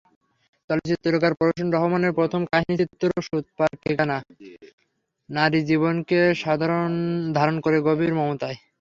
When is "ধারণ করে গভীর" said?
7.35-8.11